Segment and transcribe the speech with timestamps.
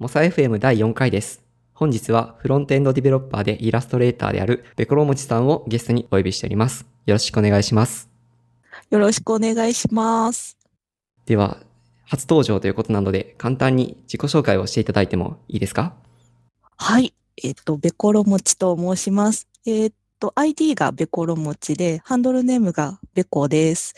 [0.00, 1.42] モサ FM 第4回です。
[1.74, 6.86] 本日はフロントエンドディベロッパーでイラストレーターであるベコロモチさんをゲストにお呼びしております。
[7.06, 8.08] よろしくお願いします。
[8.90, 10.56] よろしくお願いします。
[11.26, 11.58] では、
[12.04, 15.94] 初登場ということなので、簡単に自己紹介をしていただいてもいいですか？
[16.76, 17.12] はい。
[17.42, 19.48] えっ、と、ベコロモチと申します。
[19.66, 23.96] えっ、と、ID がベコロモチで、ハンドルネームがベコです。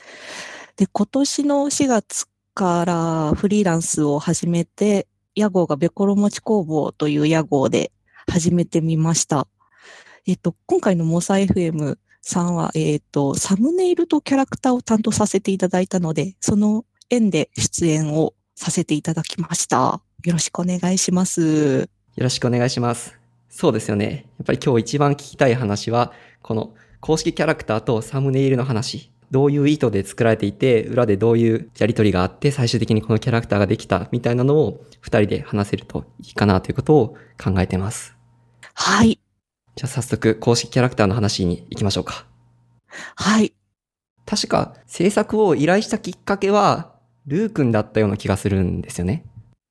[0.78, 7.92] で、今年の4月からフリーランスを始めて、屋号がベコロモチ工房という屋号で
[8.28, 9.46] 始めてみました。
[10.26, 20.00] えっ、と、今回のモサ FM さんは、えっ、と、サムネイルとキャラクターを担当させていただいたので、その縁で出演をさせていただきました。
[20.24, 21.80] よろしくお願いします。
[21.80, 23.18] よろしくお願いします。
[23.48, 24.26] そうですよね。
[24.38, 26.12] やっぱり今日一番聞きたい話は、
[26.42, 29.10] この公式キャラクターとサムネイルの話。
[29.30, 38.16] どういう意図で作られていて、裏でどういうやりとりがあって、最終的にこのキャラクターができたみたいなのを二人で話せるといいかなということを考えてます。
[38.74, 39.20] はい。
[39.76, 42.26] じゃあ早速公式キャラクターの話に行きましょうか。
[43.14, 43.54] はい。
[44.26, 46.94] 確か制作を依頼したきっかけは、
[47.26, 49.24] ルー君だったような気がするんですよね。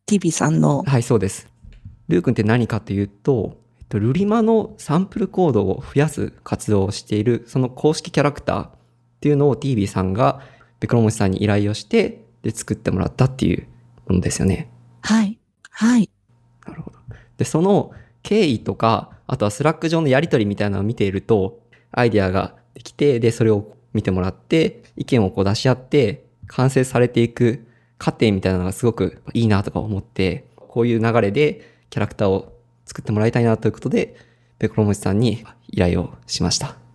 [0.05, 1.47] TV さんの、はい、そうです。
[2.07, 3.57] ルー君って何かというと、
[3.89, 8.78] ルリマのサンプルコードを増やす活動をしている、その公式キャラクター
[9.19, 10.41] っていうのを TV さんが
[10.79, 13.67] ベクロモチさんに依頼をして、で、作ってもらったっていう
[14.07, 14.71] ものですよね。
[15.01, 15.37] はい。
[15.69, 16.09] はい。
[16.65, 16.97] なるほど。
[17.37, 17.91] で、その
[18.23, 21.59] 経緯とか、あとは Slack 上のやりとりみたいなのを見ていると、
[21.91, 34.15] アイデアができて、で、それを見てもらって、意見をこう出し合って、完成されていく過程みたいなのがすごくいいなとか思って、こういう流れでキャラクターを作ってもらいたいなということで、
[34.57, 36.88] ベコロモチさんに依頼をしました。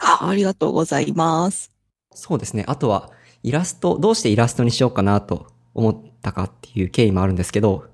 [0.00, 1.70] あありがとうございます。
[2.14, 2.64] そうですね。
[2.66, 3.10] あとは、
[3.42, 7.84] イラスト、どうしてイラストにしようかなと思ったかっていう経緯もあるんですけど、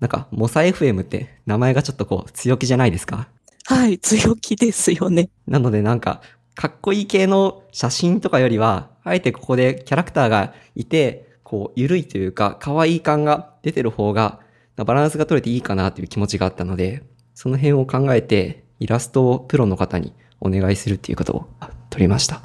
[0.00, 3.28] なんか、モサ FM って名前がちょっとこう強気じゃないですか？
[3.66, 3.98] はい。
[3.98, 5.30] 強気ですよね。
[5.46, 6.20] なのでなんか、
[6.54, 14.40] かっこいい系の写真とかよりは、あえてここでキャラクターがいて、こう、ゆるいというか、可愛い感が出てる方が、
[14.76, 17.02] バランスが取れていいかなという気持ちがあったので、
[17.34, 20.12] その辺を考えて、イラストをプロの方に
[20.44, 21.46] お願いするっていうことを
[21.90, 22.42] 取りました。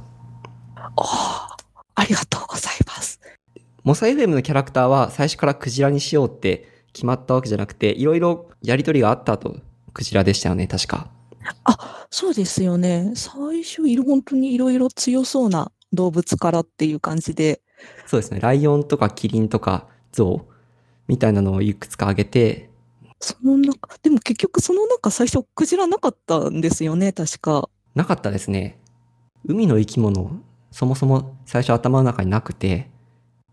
[0.98, 1.50] おー
[1.96, 3.20] ありがとうございます。
[3.84, 9.58] モサ FM のキャラクターは最初からクジラにしようって決まったわけじゃなくて、いろいろやりとりがあった後、
[9.94, 11.10] クジラでしたよね、確か。
[11.64, 13.12] あ、そうですよね。
[13.16, 17.62] 最初、本当にいろいろ強そうな動物からっていう感じで。
[18.06, 18.40] そうですね。
[18.40, 20.54] ライオンとかキリンとかゾウ
[21.08, 22.70] みたいなのをいくつか挙げて、
[23.20, 27.70] その中、でも結局その中最初クジラなかったんですよね、確か。
[27.96, 28.80] なかったですね。
[29.46, 30.32] 海の生き物、
[30.72, 32.90] そもそも最初頭の中になくて、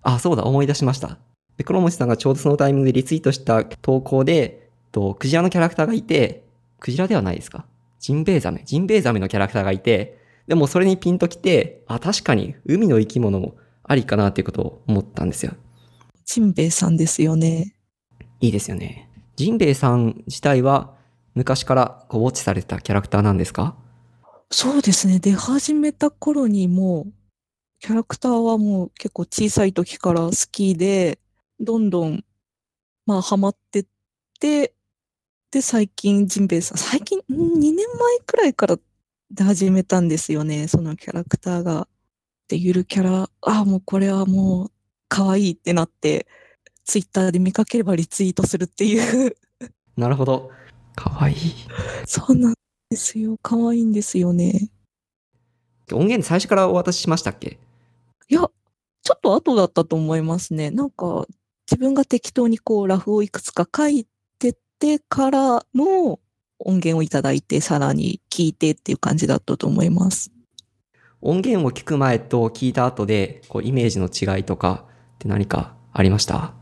[0.03, 1.19] あ、そうだ、思い出しました。
[1.57, 6.45] で、黒持さんがちょうどそのタイミングでリツイートした投稿で、と、クジラのキャラクターがいて、
[6.79, 7.67] クジラではないですか？
[7.99, 15.55] ジンベエザメ、ジンベエザメのキャラクターがいて、でもそれにピンときて、あ、確かに海の生き物もありかなっていうことを思ったんですよ。
[16.25, 17.75] ジンベエさんですよね。
[18.41, 19.09] いいですよね。
[19.37, 20.95] ジンベエさん自体は
[21.35, 23.77] 昔からこうウォッチされてたキャラクターなんですか？
[24.51, 25.19] そうですね。
[25.19, 27.13] 出始めた頃にもう、
[27.81, 31.19] キャラクターはもう結構小さい時から好きで、
[31.61, 32.25] どんどん、
[33.07, 33.87] まあ、ハマってっ
[34.41, 34.75] て、
[35.51, 38.79] で、最近、ジンベエさん、最近、ん2年前くらいから
[39.31, 40.69] 出始めたんですよね。
[40.69, 41.89] そのキャラクターが。
[42.49, 44.73] で、ゆるキャラ、ああ、もうこれはもう、
[45.09, 46.27] 可愛いってなって、
[46.85, 49.37] ツイッターで見かければリツイートするっていう。
[49.97, 50.51] なるほど。
[50.95, 51.37] かわいい。
[52.07, 52.55] そうなん
[52.91, 53.37] ですよ。
[53.43, 54.71] 可愛いんですよね。
[55.93, 57.59] 音源最初からお渡ししましたっけ？
[58.29, 58.49] いや、
[59.03, 60.71] ちょっと後だったと思いますね。
[60.71, 61.27] なんか、
[61.71, 64.07] 自分が適当にこう、ラフをいくつか書い
[64.39, 66.21] てってからの
[66.61, 70.31] 音源をいただいて、さらに聞いてっていう感じだったと思います。
[71.21, 76.55] 音源を聞く前と聞いた後で、こう、イメージの違いとかって何かありました？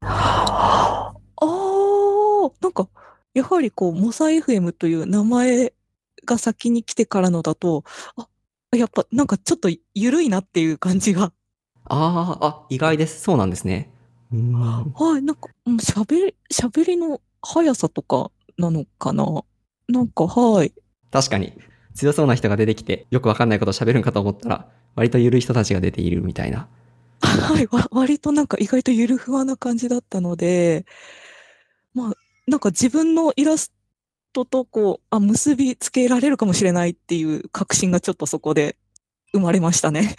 [0.00, 2.88] ああ、なんか、
[3.36, 5.74] やはりこう、モサ FM という名前
[6.24, 7.84] が先に来てからのだと、
[8.16, 8.28] あ、
[8.74, 11.34] やっぱなんかちょっと緩いなっていう感じが。
[11.84, 13.20] ああ、あ、意外です。
[13.20, 13.92] そうなんですね。
[14.32, 19.26] うーんはい、なんか、うん喋り、喋りの速さとかなのかな
[19.86, 20.72] なんか、はい。
[21.10, 21.52] 確かに。
[21.94, 26.68] 強そうな人が出てきて、よくわかんないことを喋るんかと思ったら、割と緩い人たちが出ているみたいな。
[27.20, 30.86] はい、わ割となんか意外とゆるふわな感じだったので、
[31.92, 32.14] まあ、
[32.46, 33.72] なんか自分のイラス
[34.32, 38.76] トとこう、あ、結びつけられるかもしれないっていう確信がちょっとそこで
[39.32, 40.16] 生まれましたね。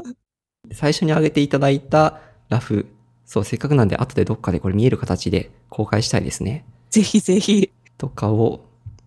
[0.72, 2.86] 最初に挙げていただいたラフ
[3.26, 6.64] そう、せっかくなんで後でどっかでこれ見える形で公開したいですね。
[6.90, 7.70] ぜひぜひ。
[7.96, 8.64] とかを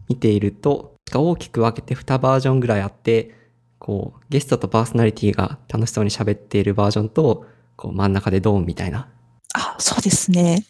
[0.10, 3.36] 見ていると、大きく分けて2バージョンぐらいあって、
[3.80, 7.46] こう、ゲストとパーソナリティが楽しそうに喋っているバージョンと、
[7.76, 9.08] こう真ん中でドーンみたいな。
[9.54, 10.66] あ、そうですね。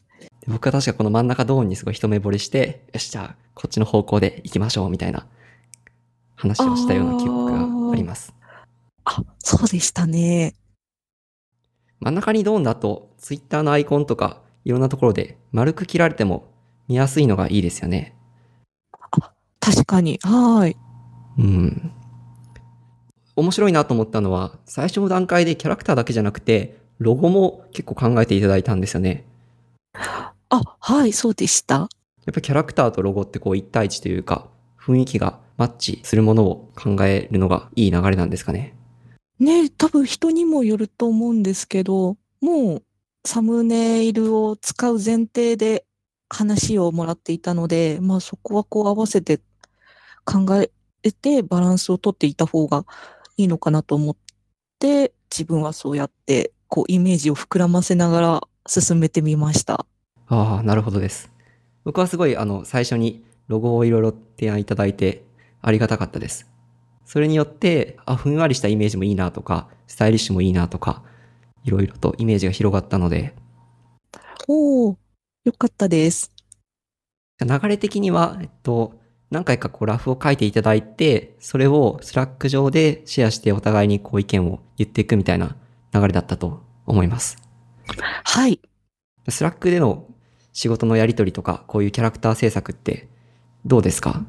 [0.47, 5.27] で僕は確かこの真ん中ドーンにすごい一目惚れして、よし、じゃあこっちの方向で行きましょうみたいな
[6.35, 8.33] 話をしたような記憶があります。
[9.03, 10.55] あ、そうでしたね。
[11.99, 16.49] 真ん中にドーンだと、ツイッターのアイコンとか、いろんなところで丸く切られても
[16.88, 18.15] 見やすいのがいいですよね。
[19.59, 20.19] 確かに。
[20.21, 20.77] はい。
[21.39, 21.91] うん。
[23.35, 29.25] 面白いなと思ったのは、最初の段階でキャラクターだけじゃなくて、ロゴも結構考えていただいたんですよね。
[30.49, 31.89] あ、はい、そうでした。
[32.25, 34.49] やっぱキャラクターとロゴってこう一対一というか、
[34.79, 38.75] 雰囲気がマッチするものを考えるのがいい流れなんですかね。
[39.39, 42.83] ね、多分人にもよると思うんですけど、もう
[43.25, 45.85] サムネイルを使う前提で
[46.29, 49.39] 話をもらっていたので、まあそこはこう合わせて
[50.25, 50.71] 考え
[51.11, 52.85] てバランスをとっていた方が
[53.38, 54.15] いいのかなと思っ
[54.79, 59.85] て、自分はそうやってこうイメージを膨らませながら進めてみました。
[60.27, 61.31] ああ、なるほどです。
[61.83, 65.24] 僕はすごいあの最初にロゴをいろいろ提案いただいて
[65.62, 66.50] ありがたかったです。
[67.06, 71.03] それによって、あ、ふんわりしたイメージもいいなとか、スタイリッシュもいいなとか、
[71.63, 73.33] いろいろとイメージが広がったので、
[74.50, 74.95] おー、
[75.45, 76.31] よかったです。
[77.39, 79.00] 流れ的には、えっと、
[79.30, 85.56] 何回かこうラフを書いていただいて、それを Slack 上でシェアしてお互いにこう意見を言っていくみたいな
[85.94, 87.38] 流れだったと思います。
[88.23, 88.59] はい。
[89.29, 90.07] Slack での
[90.57, 93.07] 仕事のやりとりとか、こういうキャラクター制作って
[93.63, 94.25] どうですか？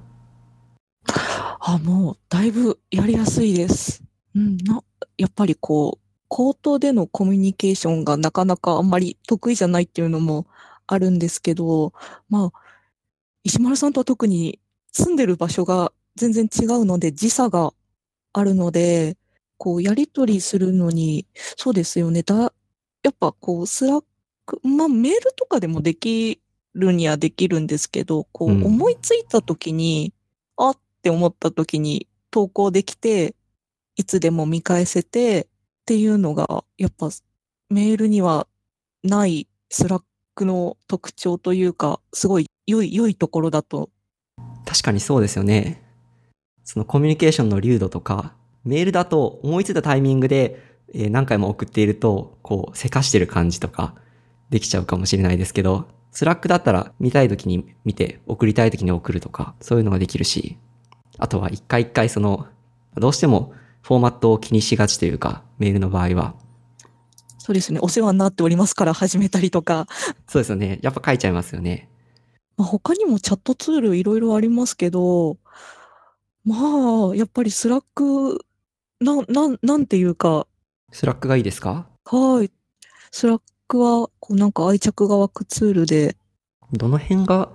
[1.06, 4.02] あ、もう、だいぶやりやすいです。
[4.36, 4.84] うん、な、
[5.16, 10.46] やっぱりこう、口頭でのコミュニケーションがなかなかあんまり得意じゃないっていうのも
[10.86, 11.94] あるんですけど、
[12.28, 12.60] まあ、
[13.42, 14.60] 石丸さんとは特に
[14.92, 17.72] 住んでる場所が全然違うので時差が
[18.34, 19.16] あるので、
[19.56, 21.26] こう、やりとりするのに、
[21.56, 22.22] そうですよね。
[22.22, 22.52] だ、
[23.02, 26.40] やっぱこう、 Slack、まあ、メールとかでもでき
[26.74, 30.14] るにはできるんですけど、こう、うん思いついた時に、
[30.56, 33.34] あって思った時に投稿できて、
[33.96, 35.46] いつでも見返せてっ
[35.84, 37.10] ていうのが、やっぱ
[37.68, 38.46] メールには
[39.04, 43.90] ない Slack の特徴というか、すごい良い、良いところだと。
[44.64, 45.82] 確かにそうですよね。
[46.64, 48.34] そのコミュニケーションの粒度とか、
[48.64, 50.62] メールだと思いついたタイミングで、
[50.94, 53.94] えー何回も送っていると、こう、せかしてる感じとか、
[54.50, 60.58] できちゃうかもしれないですけど、 Slack だったら見たい時に見て、送りたい時に送るとか、そういうのができるし、
[61.18, 62.46] あとは一回一回その、
[62.96, 63.52] どうしても
[63.82, 66.34] フォーマットを気にしがちというか、メールの場合は。
[67.38, 67.80] そうですね。
[67.80, 69.86] お世話になっておりますから始めたりとか。
[70.26, 70.78] そうですよね。
[70.82, 71.88] やっぱ書いちゃいますよね。
[72.56, 75.38] まあ、他にもチャットツールいろいろありますけど、
[76.44, 78.44] まあ、やっぱり Slack、
[79.00, 80.46] なん、なん、なんていうか、
[80.90, 81.86] Slack がいいですか？
[82.04, 82.50] はい。
[83.12, 86.16] Slack は、こうなんか愛着が湧くツールで、
[86.72, 87.50] どの辺が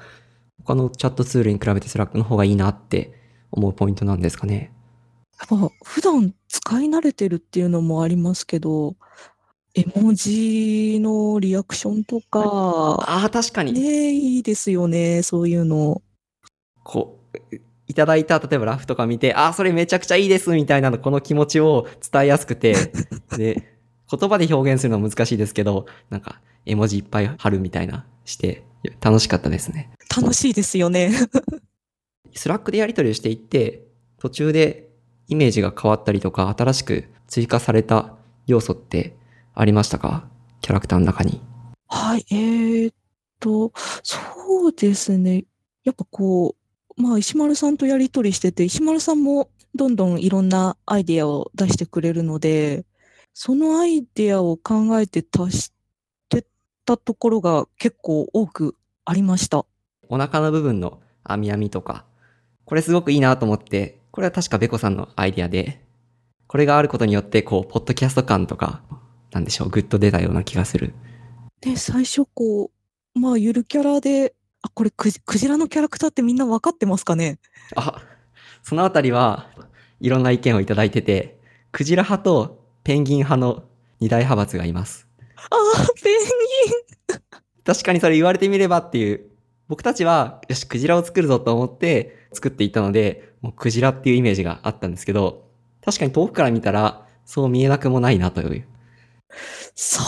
[0.64, 3.14] 他のチャットツールに比べて Slack の方がいいなって
[3.52, 4.72] 思うポイントなんですかね？
[5.40, 8.96] やっぱ普段使い慣れてるっていうのもありますけど、
[9.76, 13.74] 絵文字のリアクションとか、ああ、確かに。
[13.74, 16.02] ね、いいですよね、そういうの。
[16.84, 17.56] こう、
[17.88, 22.76] いただいた、例えばラフとか見て、ああ、それめちゃくちゃいいですみたいなの、この気持ちを伝えやすくて、
[23.36, 23.73] で、
[24.18, 28.64] 言葉で表現するのは難しいですけど、なんか、絵文字いっぱい貼るみたいな、して、
[29.02, 29.92] 楽しかったですね。
[30.16, 31.12] 楽しいですよね。
[32.36, 33.84] Slackでやり取りをしていって、
[34.18, 34.90] 途中で
[35.28, 38.16] イメージが変わったりとか、新しく追加された
[38.46, 39.16] 要素って
[39.54, 40.28] ありましたか？
[40.62, 41.42] キャラクターの中に。
[41.88, 42.96] はい、えーっ
[43.40, 43.72] と、
[44.04, 45.46] そうですね。
[45.84, 46.56] やっぱこ
[46.98, 52.86] う、まあ、石丸さんとやりとりしてて、石丸さんもどんどんいろんなアイデアを出してくれるので、
[53.34, 55.72] そのアイデアを考えて足し
[56.30, 56.46] てっ
[56.86, 58.76] たところが結構多く
[59.06, 59.66] ありました。
[60.08, 62.06] お腹の部分の網網とか、
[62.66, 65.84] これすごくいいなと思って、これは確かベコさんのアイディアで、
[66.46, 68.84] これがあることによって、こう、ポッドキャスト感とか、
[69.32, 70.94] なんでしょう、グッと出たような気がする。
[71.60, 72.70] で、最初こ
[73.16, 77.40] う、まあ、ゆるキャラで、あ、これクジ、クジラのキャラクターってみんなわかってますかね？
[77.76, 78.04] あ、
[78.62, 79.50] そのあたりは、
[80.00, 81.40] いろんな意見をいただいてて、
[81.72, 83.64] クジラ派とペンギン派の
[84.00, 85.08] 二大派閥がいます。
[85.50, 87.20] あー、ペンギン
[87.64, 89.30] 確かにそれ言われてみればっていう、
[89.70, 95.48] 僕たちは、よし、クジラを作るぞと思って作っていったので、もうクジラっていうイメージがあったんですけど、
[95.84, 98.68] 確かに遠くから見たら、そう見えなくもないなという。
[99.76, 100.02] そ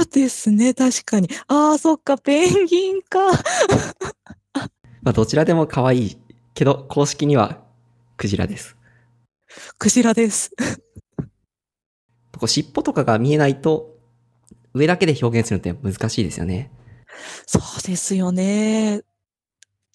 [0.00, 1.28] うですね、確かに。
[1.48, 3.18] ああ、そっか、ペンギンか。
[5.02, 6.18] まあ、どちらでも可愛い
[6.54, 7.58] けど、公式には
[8.16, 8.76] クジラです。
[9.78, 10.52] クジラです。
[12.40, 13.94] こう尻尾とかが見えないと、
[14.72, 16.70] 上だけで表現するのって難しいですよね。
[17.46, 19.02] そうですよね。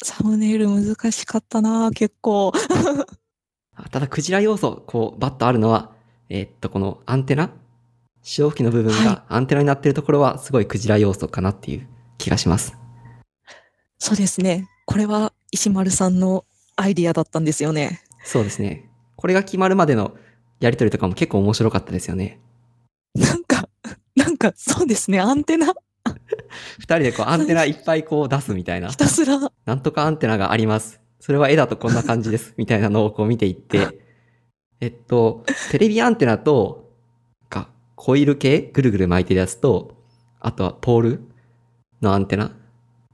[0.04, 2.54] サムネイル難しかったな、結構。
[3.74, 5.92] あただ、クジラ要素、こう、バッとあるのは、
[6.30, 7.52] えーっと、このアンテナ
[8.22, 11.88] 潮吹きの部分はいがアンテナになってるところは、すごいクジラ要素かなっていう
[12.20, 12.78] 気がします。
[13.98, 14.70] そうですね。
[14.86, 18.04] これは石丸さんのアイディアだったんですよね。
[18.24, 18.90] そうですね。
[19.16, 20.16] これが決まるまでの
[20.66, 22.40] やりとりとかも結構面白かったですよね。
[23.14, 23.70] なんか、
[24.16, 25.68] なんかそうですね、アンテナ
[26.80, 28.98] 二人でこうアンテナいっぱいこう出すみたいなひ。
[28.98, 31.00] たすら、なんとかアンテナがあります。
[31.20, 32.54] それは絵だとこんな感じです。
[32.58, 34.00] みたいなのをこう見ていって、
[34.80, 36.92] えっと、テレビアンテナと、
[37.48, 38.72] か、コイル系？
[38.74, 39.96] ぐるぐる巻いてるやつと、
[40.40, 41.22] あとはポール
[42.02, 42.52] のアンテナ。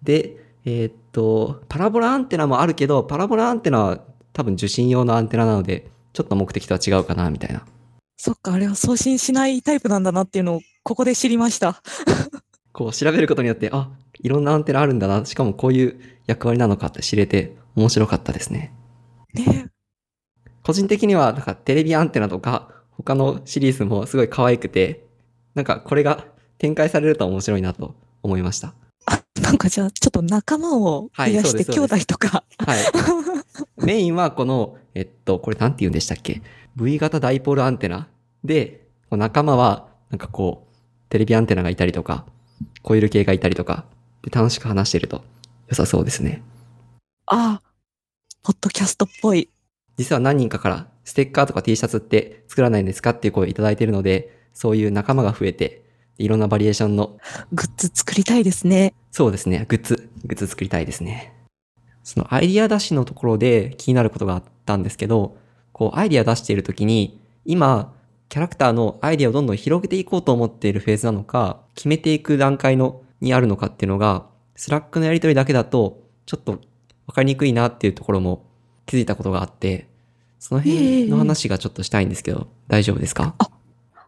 [0.01, 3.99] で、えっと、パラボラアンテナもあるけど、パラボラアンテナは
[4.31, 7.65] 多分受信用のアンテナなので、ちょっと目的とは違うかな、みたいな。
[8.17, 11.81] そっか、あれは送信しないタイプなんだなっていうのをここで知りました。
[12.73, 13.89] こう調べることによって、あ、
[14.21, 15.25] いろんなアンテナあるんだな。
[15.25, 18.73] しかもこういう役割なのかって知れて面白かったですね。
[19.33, 19.67] ね
[20.63, 25.05] 個人的には、なんかテレビアンテナとか、他のシリーズもすごい可愛くて、
[25.55, 26.25] なんかこれが
[26.57, 28.75] 展開されると面白いなと思いました。
[29.41, 32.43] あ、なんかじゃあちょっと仲間を増やして、兄弟とか。
[32.57, 32.79] はい。
[33.85, 36.41] メインはこの、えっと、これなんて言うんでしたっけ
[36.75, 38.07] ?V 型ダイポールアンテナ？
[38.43, 42.25] で、仲間は、なんかこう、テレビアンテナがいたりとか、
[42.83, 43.85] コイル系がいたりとか、
[44.23, 45.23] で楽しく話してると
[45.67, 46.43] 良さそうですね。
[47.25, 47.61] ああ、
[48.43, 49.49] ポッドキャストっぽい。
[49.97, 53.11] 実は何人かからステッカーとか T シャツって作らないんですか？
[53.11, 55.80] っていう声をいただいているので、そういう仲間が増えて、
[56.23, 57.17] いろんなバリエーションの、
[57.51, 58.93] グッズ作りたいですね。
[59.11, 61.33] そうですね、グッズ、グッズ作りたいですね。
[62.03, 65.37] そのアイディア出しのところで気になることがあったんですけど、
[65.71, 67.93] こうアイディア出しているときに、今、
[68.29, 76.61] キャラクターのアイディアをどんどん広げていこうと思っているフェーズなのか、決めていく段階の、にあるのかっていうのが、 Slackのやりとりだけだと、ちょっと
[77.07, 78.45] わかりにくいなっていうところも
[78.85, 79.87] 気づいたことがあって、
[80.39, 83.35] その辺の話がちょっとしたいんですけど、大丈夫ですか？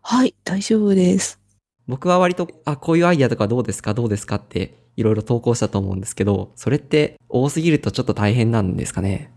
[0.01, 1.39] はい、大丈夫です。
[1.87, 3.93] 僕は割と、あ、こういうアイディアとかどうですか？
[3.93, 4.35] どうですか？
[4.35, 9.31] っていろいろ投稿したと思うんですけど、それって多すぎるとちょっと大変なんですかね？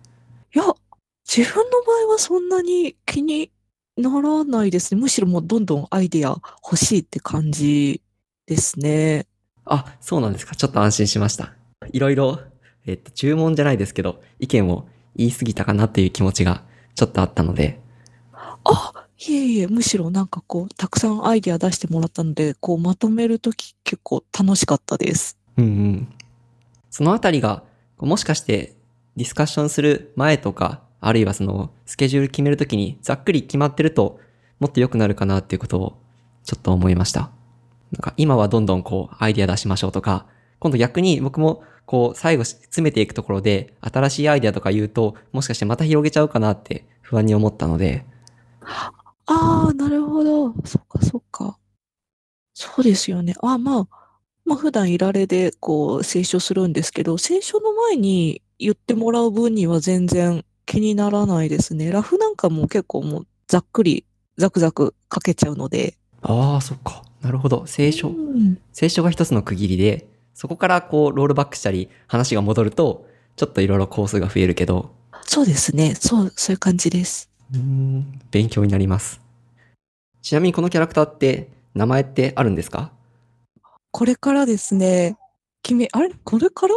[0.54, 0.64] いや、
[1.26, 3.50] 自分の場合はそんなに気に
[3.96, 5.00] ならないですね。
[5.00, 8.00] むしろもうどんどんアイディア欲しいって感じ
[8.46, 9.26] ですね。
[9.64, 10.54] あ、そうなんですか。
[10.54, 11.54] ちょっと安心しました。
[11.92, 12.38] いろいろ、
[12.86, 14.86] えっと、注文じゃないですけど、意見を
[15.16, 16.62] 言い過ぎたかなっていう気持ちが
[16.94, 17.80] ちょっとあったので、
[18.32, 25.38] あ、いえいえ、むしろなんかこう、たくさんアイディア出してもらったので、こうまとめるとき結構楽しかったです。
[25.56, 26.08] うんうん。
[26.90, 27.62] そのあたりが、
[27.98, 28.74] もしかして
[29.16, 34.18] ディスカッションする前とか、あるいはそのスケジュール決めるときにざっくり決まってると
[34.60, 35.98] もっと良くなるかなっていうことを
[36.44, 37.30] ちょっと思いました。
[37.92, 40.26] なんか今はどんどんこうアイディア出しましょうとか、
[40.58, 48.04] 今度逆に僕もこう最後詰めていくところで新しいアイディアとか言うともしかしてまた広げちゃうかなって不安に思ったので、
[49.26, 50.54] ああ、なるほど。
[50.64, 51.58] そっかそっか。
[52.54, 53.34] そうですよね。
[53.42, 53.88] あまあ、
[54.44, 61.90] まあ普段いられでこう、清書するんですけど、清書の前に言ってもらう分には全然気にならないですね。
[61.90, 64.04] ラフなんかも結構もうざっくり、
[64.36, 65.96] ザクザク書けちゃうので。
[66.22, 67.02] ああ、そっか。
[67.20, 67.66] なるほど。
[67.66, 68.12] 聖書う。
[68.12, 68.58] ん。
[68.72, 74.94] 聖書が一つの区切りで、そこからこうロールバックしたり話が戻ると、ちょっといろいろ工数が増えるけど、
[75.26, 75.94] そうですね。
[75.94, 77.30] そう、そういう感じです。
[77.52, 79.20] うーん、勉強になります。
[80.22, 82.92] ちなみにこのキャラクターって名前ってあるんですか？
[83.90, 85.16] これからですね、
[85.62, 86.10] 決め、あれ？
[86.24, 86.74] これから？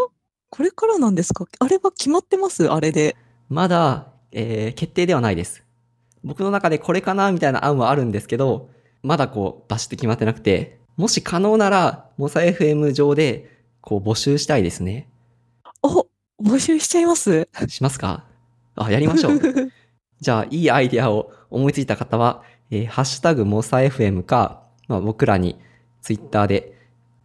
[0.51, 1.45] これからなんですか？
[1.59, 2.67] あれは決まってます？
[2.69, 3.15] あれで。
[3.49, 5.63] まだ、えー決定ではないです。
[6.23, 8.69] 僕の中でこれかなみたいな案はあるんですけど、
[9.01, 15.07] まだこうバシッと決まってなくて、もし可能なら、モサ FM 上でこう募集したいですね。
[15.81, 16.05] お
[16.43, 17.47] 募集しちゃいます？
[17.67, 18.25] しますか？
[18.75, 19.39] あ、やりましょう。
[20.19, 25.59] じゃあ、いいアイディアを思いついた方は、えーハッシュタグモサ FM か、まあ、僕らに
[26.01, 26.75] ツイッターで、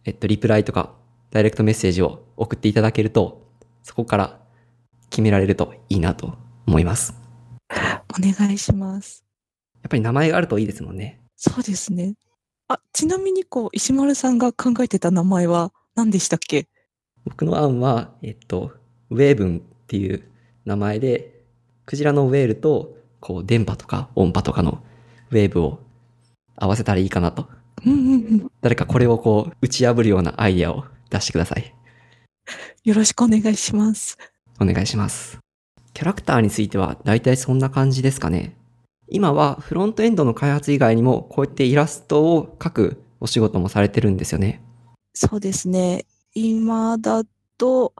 [0.05, 0.93] えっと、リプライとか、
[1.31, 3.45] ダイレクトメッセージを送っていただけると、
[3.83, 4.39] そこから
[5.09, 6.33] 決められるといいなと
[6.67, 7.13] 思います。
[7.69, 9.25] お願いします。
[9.81, 11.19] やっぱり名前があるといいですもんね。
[11.35, 12.15] そうですね。
[12.67, 16.67] あ、ちなみにこう、石丸さんが考えてた名前は何でしたっけ？
[17.25, 18.71] 僕の案は、えっと、
[19.09, 20.23] ウェーブンっていう
[20.63, 21.34] 名前で、
[21.85, 24.83] クジラのウェールと、こう、電波とか音波とかの
[25.31, 25.79] ウェーブを
[26.55, 27.47] 合わせたらいいかなと。
[28.61, 31.73] 誰かこれをこう、打ち破るようなアイデアを出してください。
[32.83, 34.17] よろしくお願いします。
[34.59, 35.39] お願いします。
[35.93, 38.55] キャラクターについては大体そんな感じですかね。
[39.07, 44.61] 今はフロントエンドの開発以外にもこうやってイラストを描くお仕事もされてるんですよね。
[45.13, 46.05] そうですね。
[46.33, 47.23] 今だ
[47.57, 47.93] と、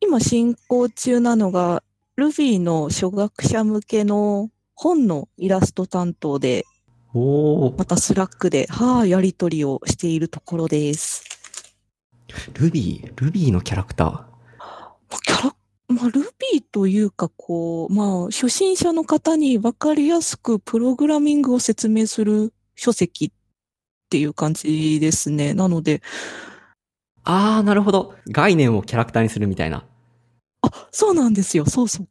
[0.00, 1.82] 今進行中なのが、
[2.18, 6.64] Ruby の初学者向けの本のイラスト担当で、
[7.12, 11.24] また Slackで、はい、やり取りをしているところです。
[12.54, 14.08] Ruby、Rubyのキャラクター。
[14.08, 15.56] まあキャラ、
[15.88, 23.30] まあ、Ruby というか、こう、まあ、初心者の方に分かりやすくプログラミングを説明する書籍っ
[24.08, 25.52] ていう感じですね。
[25.54, 26.02] なので、
[27.24, 28.14] あー、なるほど。
[28.28, 29.84] 概念をキャラクターにするみたいな。
[30.72, 31.66] あ、そうなんですよ。
[31.66, 32.08] そうそう。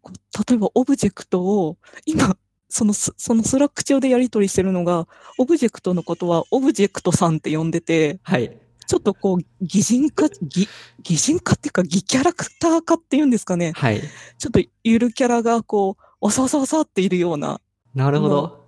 [0.48, 2.38] 例えば、オブジェクトを、今、
[2.70, 8.58] そのス、その Slack上でやり取りしてるのが、オブジェクトのことは、オブジェクトさんって呼んでて、はい。
[8.88, 10.68] ちょっとこう、擬人化、擬、
[11.04, 13.74] 擬人化っていうか、擬キャラクター化っていうんですかね。
[13.76, 14.02] はい。
[14.38, 17.62] ちょっとゆるキャラがこう、わさわさわさっているような、
[17.94, 18.66] なるほど。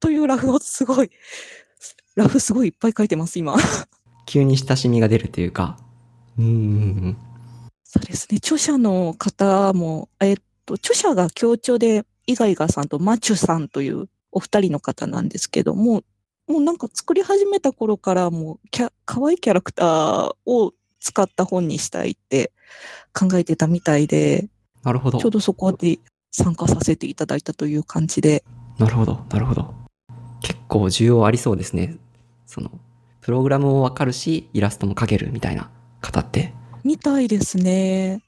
[0.00, 1.10] というラフをすごい、
[2.14, 3.56] ラフすごいいっぱい書いてます、今。
[4.26, 5.78] 急に親しみが出るというか。
[6.38, 7.16] うーん。
[7.96, 8.38] そうですね。
[8.38, 10.36] 著者の方も、えっ
[10.66, 16.02] と、著者が協調で、イガイガさんとマチュさんというお二人の方なんですけども、
[16.48, 22.52] もうなんか作り始めた頃からもうキャ、可愛いキャラクターを使った本にしたいって
[23.12, 24.48] 考えてたみたいで、
[24.82, 25.30] なるほどちょう。
[25.30, 25.98] どそこで
[26.30, 28.44] 参加させていただいたという感じで、
[28.78, 29.24] なるほど。
[29.30, 29.74] なるほど。
[30.42, 31.96] 結構需要ありそうですね。
[32.46, 32.70] その、
[33.20, 36.52] プログラムもわかるし、イラストも描けるみたいな方って。
[36.86, 38.22] みたいですね。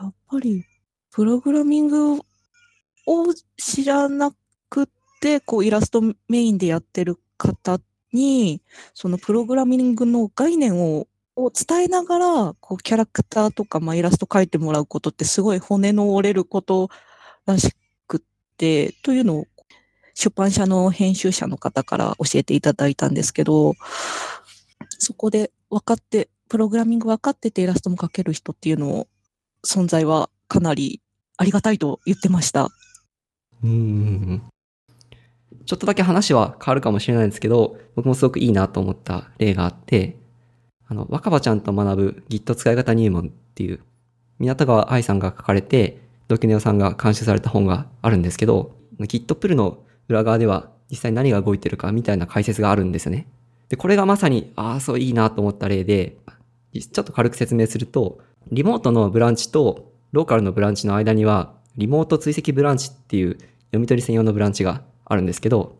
[0.00, 0.64] やっぱり、
[1.10, 4.32] プログラミングを知らな
[4.70, 4.88] く
[5.20, 7.80] て、こう、イラストメインでやってる方
[8.12, 8.62] に、
[8.94, 16.90] そのプログラミングの概念をを伝えながら、こう、キャラクターとか、まあ、イラスト描いてもらうことってすごい骨の折れること
[17.46, 17.74] らし
[18.06, 18.22] く
[18.56, 19.46] て、というのを、
[20.14, 23.74] 出版社の編集者の方から教えていただいたんですけど、
[24.98, 29.08] そこで分かって、プログラミング分かっててイラストも描ける人っていうのを、
[29.64, 31.00] 存在はかなり
[31.36, 32.68] ありがたいと言ってました。
[33.62, 34.42] うん。
[35.66, 40.16] ちょっとだけ話は変わるかもしれないんですけど、僕もすごくいいなと思った例があって、
[40.86, 43.80] あの、若葉ちゃんと学ぶ Git 使い方入門っていう、
[44.38, 53.26] 港川愛さんが書かれて、ドキュネオさんが監修された本があるんですけど、Git プルの裏側では実際何が動いてるかみたいな解説があるんですよね。
[53.68, 56.16] で、これがまさに、ああ、そういいなと思った例で、
[56.72, 58.18] ちょっと軽く説明すると、
[58.50, 65.76] リモートのブランチとローカルのブランチの間には、リモート追跡ブランチっていう読み取り専用のブランチがあるんですけど、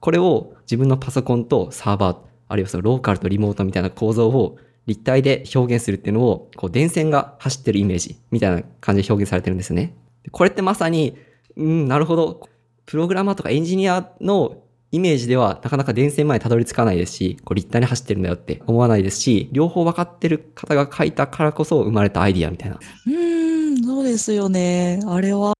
[0.00, 2.16] これを自分のパソコンとサーバー、
[2.48, 9.96] あるいはそのローカルとリモートみたいな構造を立体で表現するっていうのを、こう電線が走ってるイメージみたいな感じで表現されてるんですね。
[10.30, 11.16] これってまさに、
[11.56, 12.48] うん、なるほど。
[12.86, 14.58] プログラマーとかエンジニアの
[14.94, 22.76] イメージではなかなか電線までたどり着かないですし、こう立体に走ってるんだよって思わないですし、両方分かってる方が書いたからこそ生まれたアイディアみたいな。
[22.76, 25.00] うーん、そうですよね。
[25.04, 25.54] あれは、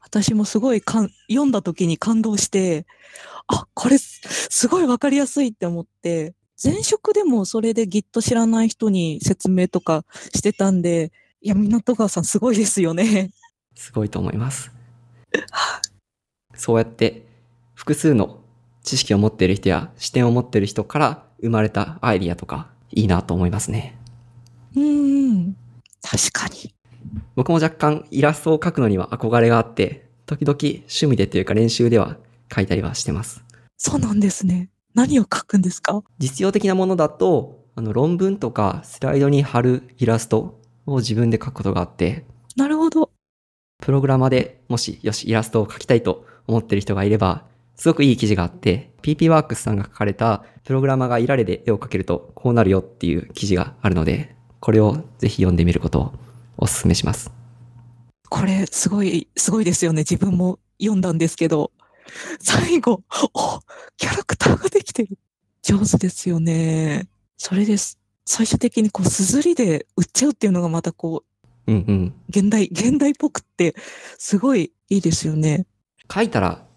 [0.00, 2.86] 私もすごいかん読んだ時に感動して、
[3.48, 6.32] あ、これすすごいわかりやすいって思って、
[6.64, 11.12] 前職でもそれで Git 知らない人に説明とかしてたんで、
[11.42, 13.30] いや、港川さんすごいですよね。
[13.74, 14.72] すごいと思います。
[16.56, 17.26] そうやって
[17.74, 18.39] 複数の
[18.82, 23.96] 知識を持っている人や視点を持っている人から生まれたアイディアとかいいなと思いますね。
[24.74, 25.56] うーん、
[26.02, 26.74] 確かに。
[27.34, 32.16] 僕も若干イラストを描くのには憧れがあって、時々趣味でというか練習では
[32.48, 33.42] 描いたりはしてます。
[33.76, 34.68] そうなんですね。
[34.94, 36.02] 何を書くんですか？
[36.18, 42.24] 実用的なものだと、あの論文とかスライドに貼るイラストを自分で描くことがあって、
[42.56, 43.10] なるほど。
[43.80, 47.44] プログラマーでもし、よし、イラストを描きたいと思ってる人がいれば、
[47.80, 56.12] すごくいい記事があって、PPWorks さんが書かれた、プログラマーがいられで絵を描けるとこうなるよっていう記事があるので、これをぜひ読んでみることを
[56.58, 57.32] お勧めします。
[58.28, 60.00] これ、すごい、すごいですよね。
[60.00, 61.72] 自分も読んだんですけど、
[62.38, 63.60] 最後、お、
[63.96, 65.16] キャラクターができてる。
[65.62, 67.08] 上手ですよね。
[67.38, 67.98] それです。
[68.26, 71.24] 最終的にこう、すずりで売っちゃうっていうのがまたこ
[71.66, 72.14] う、うんうん。
[72.28, 73.74] 現代、現代っぽくって、
[74.18, 75.64] すごいいいですよね。
[76.12, 76.68] 書いたら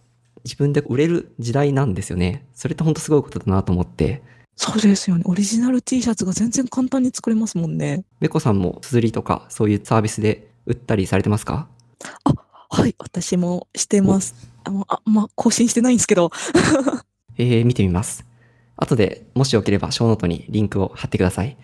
[0.44, 2.46] 自分で売れる時代なんですよね。
[2.54, 4.22] それって本当すごいことだなと思って、
[4.56, 5.24] そうですよね。
[5.26, 8.04] オリジナル T シャツが全然簡単に作れますもんね。
[8.20, 11.68] メコさんも綴りとかそういうサービスで売ったりされてますか？
[12.70, 14.36] はい、私もしてます。
[14.64, 16.32] あの、あ、まあ、更新してないんですけど、
[17.38, 18.26] えー、見てみます。
[18.76, 21.58] 後でもしよければショーノートにリンクを貼ってください。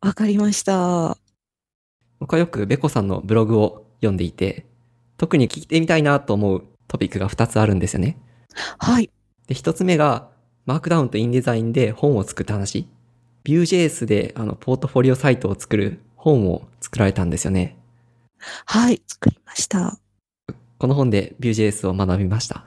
[0.00, 1.16] わかりました。
[2.20, 4.66] 僕はよくベコさんのブログを読んでいて、
[5.16, 8.18] 特に聞いてみたいなと思うトピックが2つあるんですよね。
[8.78, 9.10] はい。
[9.46, 10.28] で、1つ目が、
[10.66, 12.88] マークダウンとインデザインで本を作った話。
[13.44, 17.78] Vue.js であのポートフォリオサイトを作る本を作られたんですよね。
[18.66, 19.00] はい。
[19.06, 19.98] 作りました。
[20.78, 22.64] この本で Vue.js を学びました。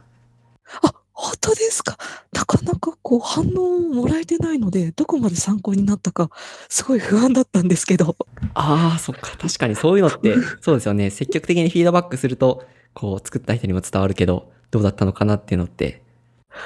[0.81, 1.97] あ、本当ですか？
[2.33, 6.31] なかなかこう反応をもらえてないので、どこまで参考になったか、
[6.67, 8.15] すごい不安だったんですけど。
[8.55, 9.37] ああ、そっか。
[9.37, 11.11] 確かにそういうのって、そうですよね。
[11.11, 16.01] 積極的にフィードバックすると、こう作った人にも伝わるけど、どうだったのかなっていうのって、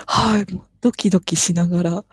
[0.06, 0.46] はい。
[0.82, 2.06] ドキドキしながら。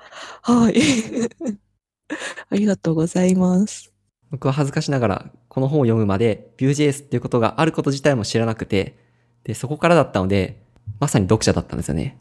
[0.42, 0.82] はい。
[2.50, 3.92] ありがとうございます。
[4.30, 8.98] 僕は恥ずかしながら、この本を読むまで Vue.js っていうことがあること自体も知らなくて、
[9.44, 10.62] で、そこからだったので、
[11.00, 12.18] まさに読者だったんですよね。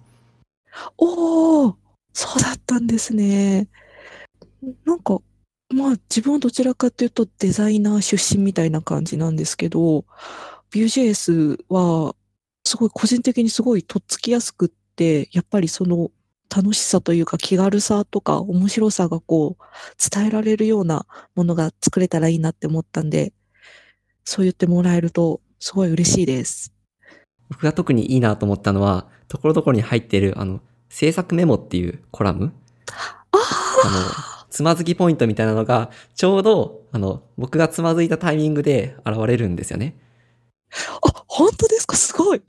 [0.98, 1.76] おー、
[2.14, 3.70] そうだったんですね。
[4.86, 5.20] なんか、
[5.74, 10.06] まあ自分はどちらかというとデザイナー出身みたいな感じなんですけど、
[10.72, 12.16] Vue.js は
[12.66, 16.12] すごい個人的にすごいとっつきやすくって、やっぱりその
[16.54, 19.64] 楽しさというか気軽さとか面白さがこう
[20.14, 21.06] 伝えられるような
[21.36, 23.34] ものが作れたらいいなって思ったんで、
[24.26, 26.74] そう言ってもらえるとすごい嬉しいです。
[27.52, 32.54] 僕が特にいいなと思ったのは、ところどころに入っている、あの、制作メモっていうコラム
[33.34, 33.38] あ
[33.86, 39.98] あの、つまずきポイントみたいなのが、ちょうど、あの、僕がつまずいたタイミングで現れるんですよね。
[41.06, 41.98] あ、本当ですか？
[41.98, 42.42] すごい。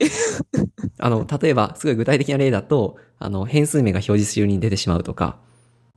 [0.99, 5.37] あの、例えば、すごい具体的な例だと、あの、変数名が表示中に出てしまうとか、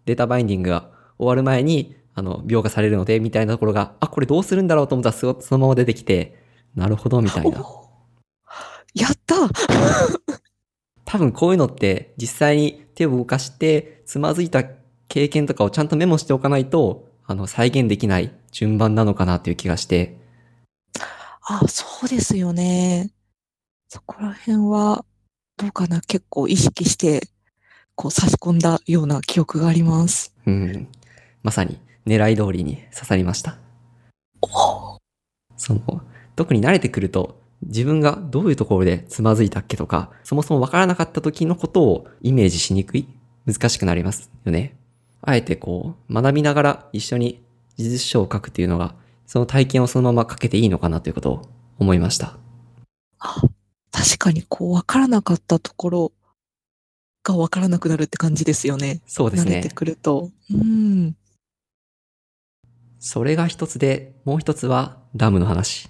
[0.04, 6.34] データバインディングが終わる前に、あの、描画されるので、みたいなところが、あ、これどうするんだろうと思ったらそ、そのまま出てきて、
[6.74, 7.64] なるほど、みたいな。
[8.96, 9.36] おやった
[11.04, 14.64] 多分こういうのって、実際に手を動かして、つまずいた
[15.08, 20.18] 経験とかをちゃんとメモしておかないと、あの、再現できない順番なのかなっていう気がして、
[21.48, 23.12] あ、そうですよね。
[23.88, 25.04] そこら辺は、
[25.56, 27.28] どうかな結構意識して、
[27.94, 30.34] こう差し込んだような記憶があります。
[30.44, 30.88] うん。
[31.42, 33.58] まさに狙い通りに刺さりました。
[34.42, 34.98] お
[35.56, 36.02] その、
[36.34, 43.08] 特に慣れてくると、自分がどういうところでつまずいたっけとか、そもそもわからなかった時のことをイメージしにくい、
[43.46, 44.76] 難しくなりますよね。
[45.22, 47.42] あえてこう、学びながら一緒に
[47.76, 48.94] 事実書を書くっていうのが、
[49.26, 51.42] その体験をそのまま書けていいのかなということを
[51.78, 52.38] 思いました。
[53.18, 53.42] あ
[53.90, 56.12] 確かにこう分からなかったところ
[57.24, 59.00] が分からなくなるって感じですよね。
[59.06, 59.74] そうですね慣れて。
[59.74, 60.30] くると。
[60.50, 61.16] うん。
[62.98, 65.88] それが一つで、もう一つはダムの話。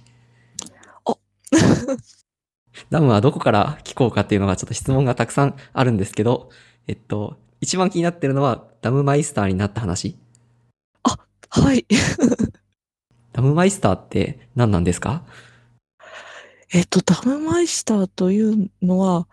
[1.53, 1.57] お
[2.89, 6.49] ダムはどこから聞こうかっていうのがちょっと質問がたくさんあるんですけど、
[6.87, 10.17] えっと、一番気になってるのはダムマイスターになった話。
[11.49, 11.85] はい。
[13.33, 15.23] ダムマイスターって何なんですか？
[16.73, 19.27] えっと、ダムマイスターというのは、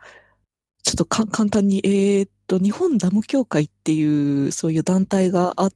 [0.85, 5.73] ちょっとか簡単に、えーっと、日本ダム協会っていう、そういう団体があっ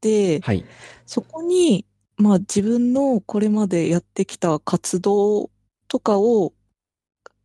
[0.00, 0.64] て、はい。
[1.04, 1.84] そこに、
[2.20, 5.50] まあ自分のこれまでやってきた活動
[5.88, 6.52] とかを、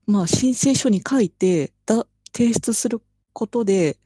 [0.05, 3.97] まあ申請書に書いて、だ、提出することで、